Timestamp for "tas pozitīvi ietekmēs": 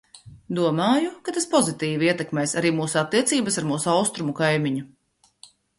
1.35-2.57